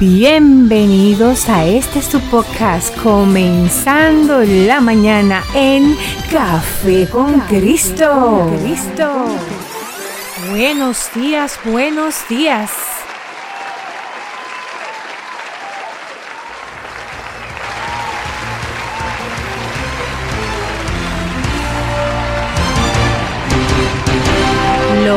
[0.00, 5.96] Bienvenidos a este su podcast, comenzando la mañana en
[6.32, 8.50] Café con Cristo.
[8.60, 9.26] Cristo.
[10.50, 12.83] Buenos días, buenos días.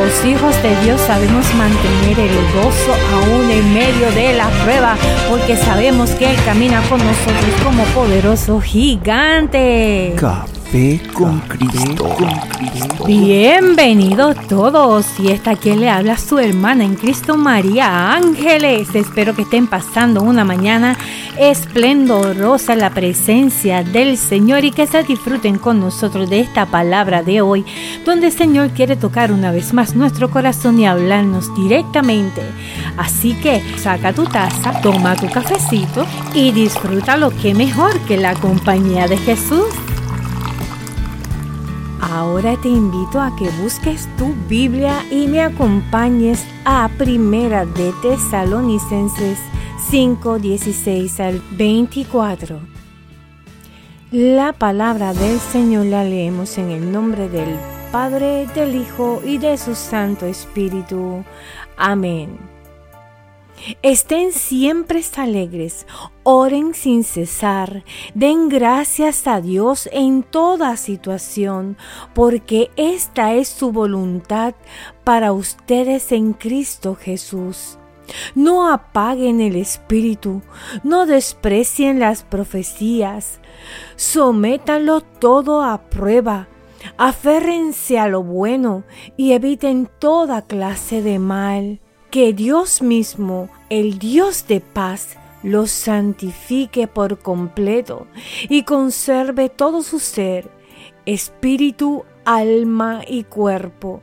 [0.07, 4.95] Los hijos de Dios sabemos mantener el gozo aún en medio de la prueba,
[5.29, 10.13] porque sabemos que Él camina con nosotros como poderoso gigante.
[10.67, 12.13] Café con Cristo.
[13.05, 15.17] Bienvenidos todos.
[15.17, 18.93] Y esta quien le habla su hermana en Cristo María Ángeles.
[18.93, 20.97] Espero que estén pasando una mañana
[21.39, 27.23] esplendorosa en la presencia del Señor y que se disfruten con nosotros de esta palabra
[27.23, 27.65] de hoy,
[28.03, 32.41] donde el Señor quiere tocar una vez más nuestro corazón y hablarnos directamente.
[32.97, 38.33] Así que saca tu taza, toma tu cafecito y disfruta lo que mejor que la
[38.33, 39.67] compañía de Jesús.
[42.01, 49.39] Ahora te invito a que busques tu Biblia y me acompañes a Primera de Tesalonicenses
[49.89, 52.59] 5, 16 al 24.
[54.11, 57.57] La palabra del Señor la leemos en el nombre del
[57.91, 61.23] Padre, del Hijo y de su Santo Espíritu.
[61.77, 62.56] Amén.
[63.81, 65.87] Estén siempre alegres,
[66.23, 67.83] oren sin cesar,
[68.13, 71.77] den gracias a Dios en toda situación,
[72.13, 74.53] porque esta es su voluntad
[75.03, 77.77] para ustedes en Cristo Jesús.
[78.35, 80.41] No apaguen el espíritu,
[80.83, 83.39] no desprecien las profecías,
[83.95, 86.47] sométanlo todo a prueba,
[86.97, 88.83] aférrense a lo bueno
[89.17, 96.87] y eviten toda clase de mal que Dios mismo, el Dios de paz, los santifique
[96.87, 98.07] por completo
[98.49, 100.49] y conserve todo su ser,
[101.05, 104.01] espíritu, alma y cuerpo,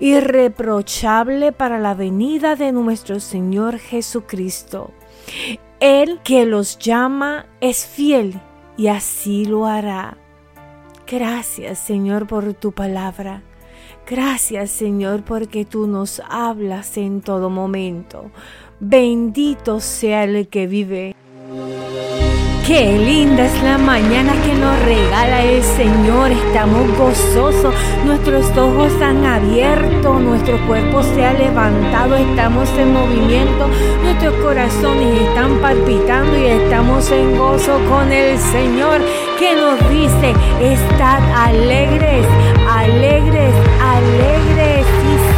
[0.00, 4.92] irreprochable para la venida de nuestro Señor Jesucristo.
[5.80, 8.40] El que los llama es fiel
[8.76, 10.16] y así lo hará.
[11.06, 13.42] Gracias Señor por tu palabra.
[14.10, 18.30] Gracias Señor porque tú nos hablas en todo momento.
[18.80, 21.14] Bendito sea el que vive.
[22.66, 26.30] Qué linda es la mañana que nos regala el Señor.
[26.30, 27.74] Estamos gozosos,
[28.06, 33.68] nuestros ojos han abierto, nuestro cuerpo se ha levantado, estamos en movimiento,
[34.02, 39.00] nuestros corazones están palpitando y estamos en gozo con el Señor
[39.38, 42.26] que nos dice, estad alegres,
[42.68, 43.87] alegres, alegres.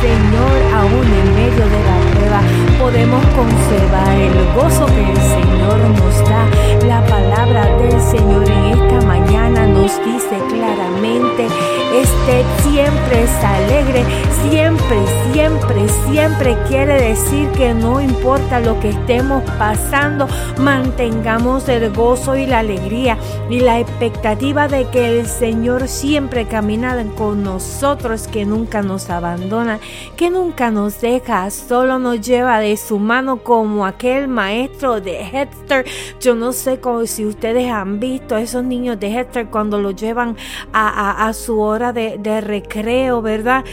[0.00, 2.40] Señor, aún en medio de la prueba
[2.78, 6.48] podemos conservar el gozo que el Señor nos da.
[6.86, 11.46] La palabra del Señor en esta mañana nos dice claramente,
[11.94, 14.04] este siempre es alegre,
[14.42, 14.98] siempre,
[15.32, 20.28] siempre, siempre quiere decir que no importa lo que estemos pasando,
[20.58, 23.16] mantengamos el gozo y la alegría
[23.48, 29.80] y la expectativa de que el Señor siempre camina con nosotros, que nunca nos abandona,
[30.14, 35.86] que nunca nos deja, solo nos lleva de su mano como aquel maestro de Hester.
[36.20, 40.36] Yo no sé si ustedes han visto esos niños de Hester cuando los llevan
[40.72, 43.64] a, su hora de, de recreo, ¿verdad?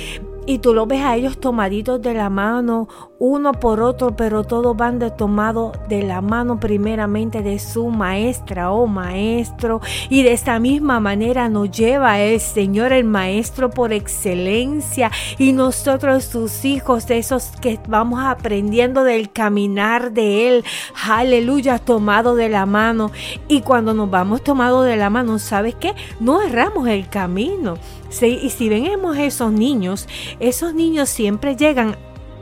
[0.47, 2.87] y tú lo ves a ellos tomaditos de la mano,
[3.19, 8.71] uno por otro, pero todos van de tomado de la mano primeramente de su maestra
[8.71, 9.81] o maestro.
[10.09, 16.25] Y de esta misma manera nos lleva el Señor, el maestro por excelencia, y nosotros
[16.25, 20.65] sus hijos, esos que vamos aprendiendo del caminar de Él.
[21.07, 23.11] Aleluya, tomado de la mano.
[23.47, 25.95] Y cuando nos vamos tomado de la mano, ¿sabes qué?
[26.19, 27.77] No erramos el camino.
[28.21, 30.07] Y si vemos esos niños,
[30.39, 31.97] esos niños siempre llegan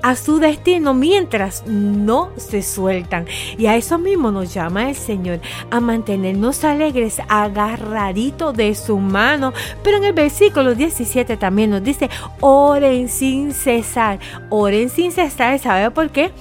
[0.06, 3.26] a su destino mientras no se sueltan.
[3.58, 5.40] Y a eso mismo nos llama el Señor,
[5.72, 9.52] a mantenernos alegres, agarradito de su mano.
[9.84, 14.20] Pero en el versículo 17 también nos dice, oren sin cesar,
[14.52, 15.58] oren sin cesar.
[15.58, 16.32] ¿Sabe por qué?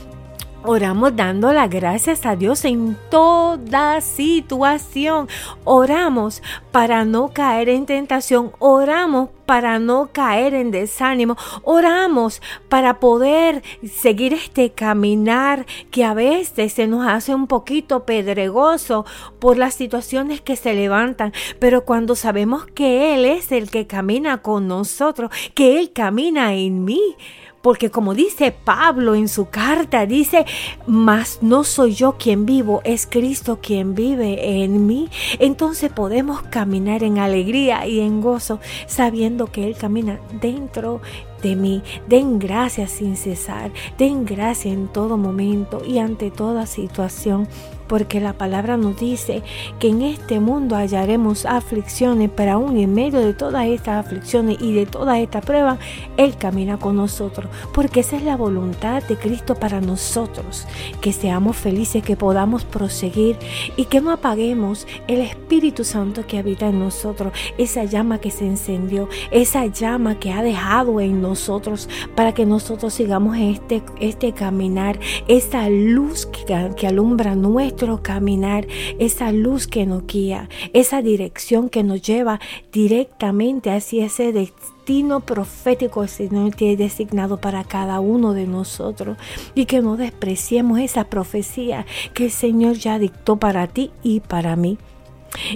[0.66, 5.28] Oramos dando las gracias a Dios en toda situación.
[5.64, 8.50] Oramos para no caer en tentación.
[8.60, 11.36] Oramos para no caer en desánimo.
[11.64, 12.40] Oramos
[12.70, 19.04] para poder seguir este caminar que a veces se nos hace un poquito pedregoso
[19.40, 21.34] por las situaciones que se levantan.
[21.58, 26.86] Pero cuando sabemos que Él es el que camina con nosotros, que Él camina en
[26.86, 27.16] mí,
[27.64, 30.44] porque como dice Pablo en su carta, dice,
[30.86, 35.08] mas no soy yo quien vivo, es Cristo quien vive en mí.
[35.38, 41.00] Entonces podemos caminar en alegría y en gozo, sabiendo que Él camina dentro
[41.42, 41.82] de mí.
[42.06, 47.48] Den gracias sin cesar, den gracias en todo momento y ante toda situación
[47.94, 49.44] porque la palabra nos dice
[49.78, 54.72] que en este mundo hallaremos aflicciones, pero aún en medio de todas estas aflicciones y
[54.72, 55.78] de todas estas pruebas,
[56.16, 60.66] Él camina con nosotros, porque esa es la voluntad de Cristo para nosotros,
[61.00, 63.36] que seamos felices, que podamos proseguir
[63.76, 68.44] y que no apaguemos el Espíritu Santo que habita en nosotros, esa llama que se
[68.44, 74.98] encendió, esa llama que ha dejado en nosotros para que nosotros sigamos este, este caminar,
[75.28, 78.66] esa luz que, que alumbra nuestro caminar,
[78.98, 82.40] esa luz que nos guía, esa dirección que nos lleva
[82.72, 89.16] directamente hacia ese destino profético que el Señor tiene designado para cada uno de nosotros.
[89.54, 94.56] Y que no despreciemos esa profecía que el Señor ya dictó para ti y para
[94.56, 94.78] mí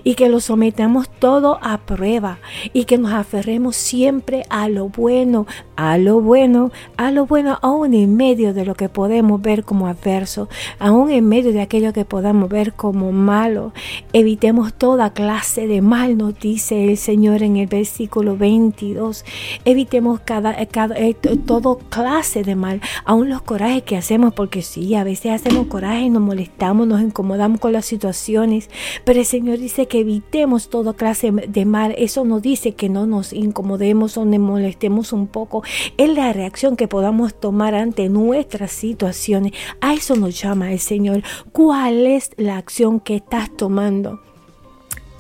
[0.05, 2.39] y que lo sometamos todo a prueba
[2.73, 5.47] y que nos aferremos siempre a lo bueno,
[5.77, 9.87] a lo bueno, a lo bueno, aún en medio de lo que podemos ver como
[9.87, 10.49] adverso,
[10.79, 13.73] aún en medio de aquello que podamos ver como malo.
[14.13, 19.25] Evitemos toda clase de mal, nos dice el Señor en el versículo 22.
[19.65, 24.95] Evitemos cada, cada eh, todo clase de mal, aún los corajes que hacemos, porque sí,
[24.95, 28.71] a veces hacemos coraje, nos molestamos, nos incomodamos con las situaciones,
[29.05, 31.95] pero el Señor dice que evitemos toda clase de mal.
[31.99, 35.63] Eso no dice que no nos incomodemos o nos molestemos un poco.
[35.97, 39.53] Es la reacción que podamos tomar ante nuestras situaciones.
[39.81, 41.23] A eso nos llama el Señor.
[41.53, 44.21] ¿Cuál es la acción que estás tomando?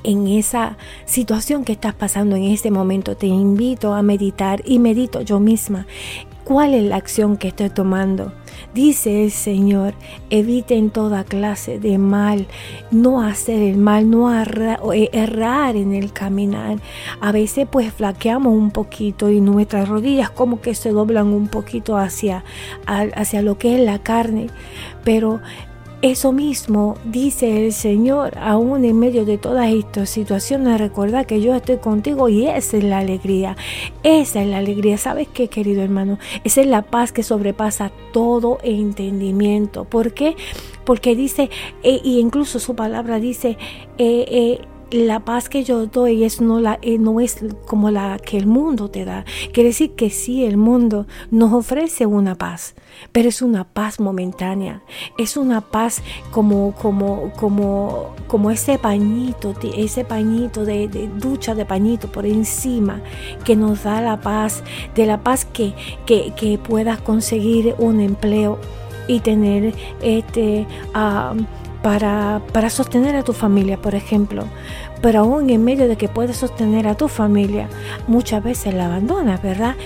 [0.04, 3.16] en esa situación que estás pasando en este momento.
[3.16, 5.86] Te invito a meditar y medito yo misma.
[6.48, 8.32] ¿Cuál es la acción que estoy tomando?
[8.72, 9.92] Dice el Señor,
[10.30, 12.46] eviten toda clase de mal,
[12.90, 14.32] no hacer el mal, no
[14.94, 16.78] eh, errar en el caminar.
[17.20, 21.98] A veces pues flaqueamos un poquito y nuestras rodillas como que se doblan un poquito
[21.98, 22.44] hacia,
[22.86, 24.46] hacia lo que es la carne,
[25.04, 25.40] pero
[26.00, 31.54] eso mismo dice el Señor, aún en medio de todas estas situaciones, recuerda que yo
[31.54, 33.56] estoy contigo y esa es la alegría.
[34.04, 34.96] Esa es la alegría.
[34.96, 36.18] ¿Sabes qué, querido hermano?
[36.44, 39.84] Esa es la paz que sobrepasa todo entendimiento.
[39.84, 40.36] ¿Por qué?
[40.84, 41.50] Porque dice,
[41.82, 43.58] e incluso su palabra dice,
[43.98, 44.60] eh, eh,
[44.90, 48.46] la paz que yo doy es no, la, eh, no es como la que el
[48.46, 49.24] mundo te da.
[49.52, 52.74] Quiere decir que sí, el mundo nos ofrece una paz,
[53.12, 54.82] pero es una paz momentánea.
[55.18, 62.10] Es una paz como, como, como, como ese pañito, ese pañito de, ducha de pañito
[62.10, 63.00] por encima
[63.44, 64.62] que nos da la paz,
[64.94, 65.74] de la paz que,
[66.06, 68.58] que, que puedas conseguir un empleo
[69.06, 70.66] y tener este...
[70.94, 71.34] Ah,
[71.82, 74.44] para, para sostener a tu familia, por ejemplo.
[75.00, 77.68] Pero aún en medio de que puedes sostener a tu familia,
[78.06, 79.76] muchas veces la abandonas, ¿verdad?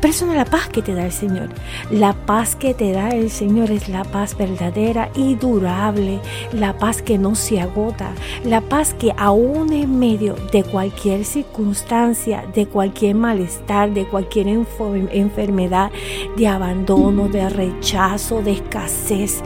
[0.00, 1.50] Pero eso no es la paz que te da el Señor.
[1.90, 6.20] La paz que te da el Señor es la paz verdadera y durable,
[6.52, 8.12] la paz que no se agota,
[8.44, 15.90] la paz que aún en medio de cualquier circunstancia, de cualquier malestar, de cualquier enfermedad,
[16.36, 19.42] de abandono, de rechazo, de escasez,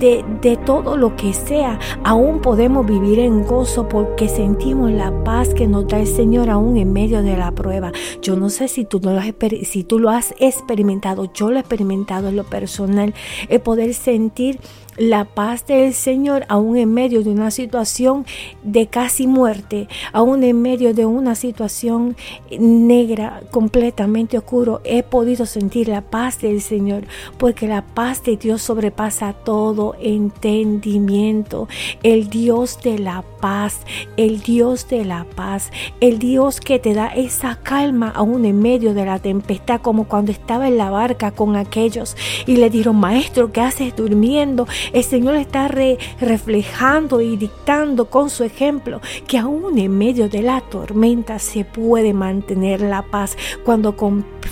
[0.00, 5.52] de, de todo lo que sea, aún podemos vivir en gozo porque sentimos la paz
[5.54, 7.92] que nos da el Señor aún en medio de la prueba.
[8.22, 11.60] Yo no sé si tú no lo has, si lo has experimentado, yo lo he
[11.60, 13.14] experimentado en lo personal,
[13.48, 14.60] el poder sentir
[14.96, 18.26] la paz del Señor aún en medio de una situación
[18.62, 22.16] de casi muerte, aún en medio de una situación
[22.58, 27.04] negra, completamente oscuro, he podido sentir la paz del Señor,
[27.38, 31.68] porque la paz de Dios sobrepasa todo entendimiento.
[32.02, 33.80] El Dios de la paz,
[34.16, 38.94] el Dios de la paz, el Dios que te da esa calma aún en medio
[38.94, 43.52] de la tempestad, como cuando estaba en la barca con aquellos y le dijeron, maestro,
[43.52, 44.66] ¿qué haces durmiendo?
[44.92, 50.60] El Señor está reflejando y dictando con su ejemplo que aún en medio de la
[50.60, 53.36] tormenta se puede mantener la paz.
[53.64, 53.96] Cuando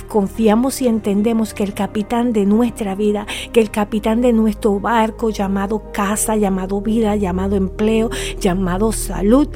[0.09, 5.31] confiamos y entendemos que el capitán de nuestra vida, que el capitán de nuestro barco
[5.31, 8.11] llamado casa, llamado vida, llamado empleo,
[8.41, 9.49] llamado salud,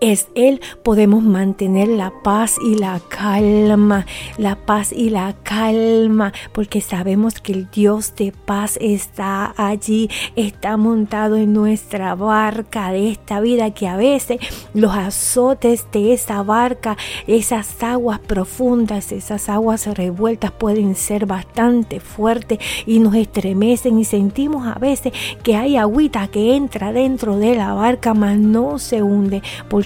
[0.00, 6.80] es Él podemos mantener la paz y la calma, la paz y la calma, porque
[6.80, 13.40] sabemos que el Dios de paz está allí, está montado en nuestra barca de esta
[13.40, 14.38] vida que a veces
[14.74, 22.58] los azotes de esa barca, esas aguas profundas, esas aguas revueltas pueden ser bastante fuertes
[22.86, 25.12] y nos estremecen y sentimos a veces
[25.42, 29.42] que hay agüita que entra dentro de la barca, mas no se hunde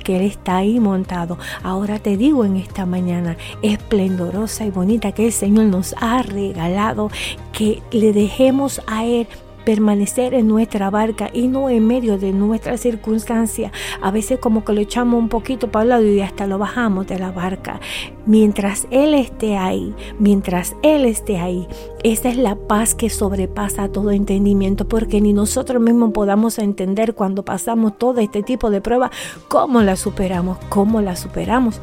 [0.09, 1.39] Él está ahí montado.
[1.63, 7.11] Ahora te digo en esta mañana esplendorosa y bonita que el Señor nos ha regalado,
[7.53, 9.27] que le dejemos a Él
[9.65, 13.73] permanecer en nuestra barca y no en medio de nuestra circunstancia.
[14.01, 17.07] A veces como que lo echamos un poquito para el lado y hasta lo bajamos
[17.07, 17.81] de la barca.
[18.27, 21.67] Mientras Él esté ahí, mientras Él esté ahí,
[22.05, 27.45] esa es la paz que sobrepasa todo entendimiento, porque ni nosotros mismos podamos entender cuando
[27.45, 29.11] pasamos todo este tipo de pruebas,
[29.49, 31.81] cómo la superamos, cómo la superamos,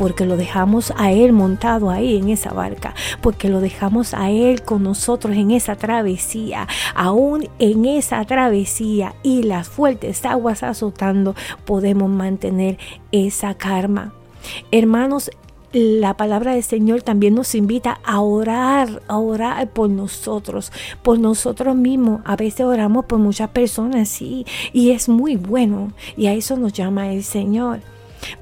[0.00, 4.62] porque lo dejamos a Él montado ahí en esa barca, porque lo dejamos a Él
[4.62, 11.34] con nosotros en esa travesía, aún en esa travesía y las fuertes aguas azotando,
[11.66, 12.78] podemos mantener
[13.12, 14.14] esa karma.
[14.70, 15.30] Hermanos,
[15.74, 21.76] la palabra del Señor también nos invita a orar, a orar por nosotros, por nosotros
[21.76, 22.22] mismos.
[22.24, 26.72] A veces oramos por muchas personas, sí, y es muy bueno, y a eso nos
[26.72, 27.80] llama el Señor.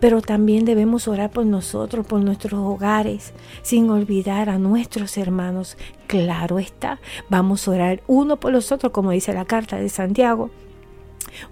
[0.01, 3.33] Pero también debemos orar por nosotros, por nuestros hogares,
[3.63, 5.77] sin olvidar a nuestros hermanos.
[6.07, 10.51] Claro está, vamos a orar uno por los otros, como dice la carta de Santiago.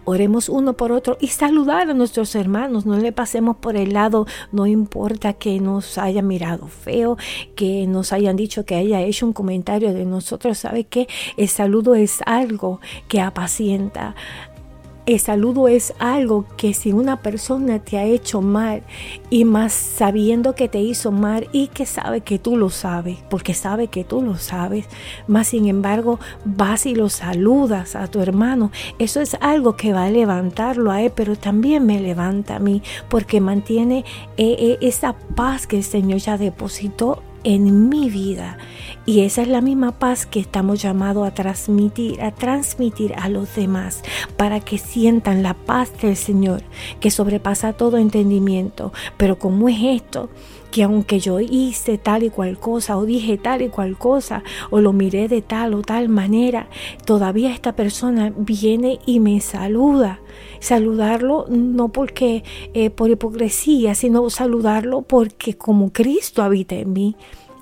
[0.05, 2.87] Oremos uno por otro y saludar a nuestros hermanos.
[2.87, 7.17] No le pasemos por el lado, no importa que nos haya mirado feo,
[7.55, 10.59] que nos hayan dicho que haya hecho un comentario de nosotros.
[10.59, 14.15] ¿Sabe que El saludo es algo que apacienta.
[15.07, 18.83] El saludo es algo que si una persona te ha hecho mal
[19.31, 23.55] y más sabiendo que te hizo mal y que sabe que tú lo sabes, porque
[23.55, 24.87] sabe que tú lo sabes,
[25.29, 30.07] más sin embargo vas y lo saludas a tu hermano, eso es algo que va
[30.07, 34.05] a levantarlo a él, pero también me levanta a mí, porque mantiene
[34.37, 38.59] eh, eh, esa paz que el Señor ya depositó en mi vida.
[39.07, 43.55] Y esa es la misma paz que estamos llamados a transmitir, a transmitir a los
[43.55, 44.03] demás,
[44.37, 46.63] para que sientan la paz del Señor,
[46.99, 48.93] que sobrepasa todo entendimiento.
[49.17, 50.29] Pero ¿cómo es esto?
[50.71, 54.81] Que aunque yo hice tal y cual cosa o dije tal y cual cosa o
[54.81, 56.69] lo miré de tal o tal manera,
[57.05, 60.21] todavía esta persona viene y me saluda.
[60.61, 62.45] Saludarlo no porque
[62.75, 67.17] eh, por hipocresía, sino saludarlo porque como Cristo habita en mí.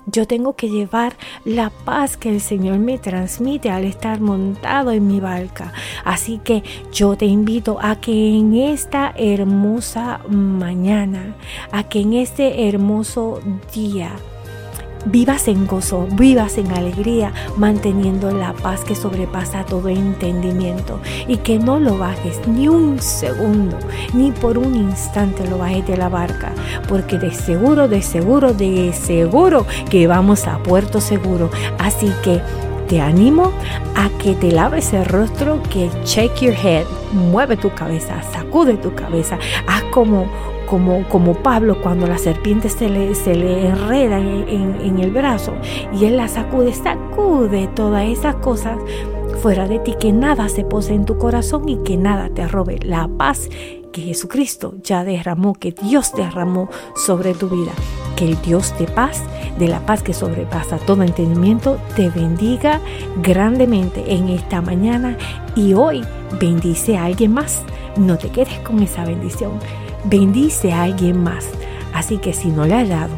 [0.05, 5.07] Yo tengo que llevar la paz que el Señor me transmite al estar montado en
[5.07, 5.73] mi barca.
[6.03, 11.35] Así que yo te invito a que en esta hermosa mañana,
[11.71, 13.39] a que en este hermoso
[13.73, 14.11] día,
[15.05, 21.59] vivas en gozo, vivas en alegría, manteniendo la paz que sobrepasa todo entendimiento y que
[21.59, 23.77] no lo bajes ni un segundo,
[24.13, 26.51] ni por un instante lo bajes de la barca,
[26.87, 31.49] porque de seguro, de seguro, de seguro que vamos a puerto seguro.
[31.79, 32.41] Así que
[32.87, 33.51] te animo
[33.95, 38.93] a que te laves el rostro, que check your head, mueve tu cabeza, sacude tu
[38.93, 40.27] cabeza, haz como
[40.75, 45.53] como, como Pablo cuando la serpiente se le, se le enreda en, el brazo
[45.93, 48.77] y él la sacude, sacude todas esas cosas
[49.41, 52.77] fuera de ti, que nada se pose en tu corazón y que nada te robe
[52.83, 53.47] la paz
[53.93, 57.71] que Jesucristo ya derramó, que Dios derramó sobre tu vida.
[58.17, 59.23] Que el Dios de paz,
[59.57, 62.81] de la paz que sobrepasa todo entendimiento, te bendiga
[63.21, 65.17] grandemente en esta mañana
[65.55, 66.03] y hoy
[66.37, 67.61] bendice a alguien más.
[67.95, 69.51] No te quedes con esa bendición
[70.05, 71.47] bendice a alguien más.
[71.93, 73.15] Así que si no le has dado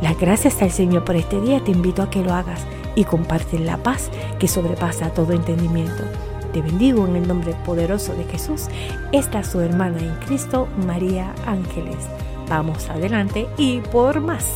[0.00, 3.58] las gracias al Señor por este día, te invito a que lo hagas y comparte
[3.58, 6.02] la paz que sobrepasa todo entendimiento.
[6.52, 8.66] Te bendigo en el nombre poderoso de Jesús.
[9.12, 11.98] Esta es su hermana en Cristo, María Ángeles.
[12.48, 14.46] Vamos adelante y por más.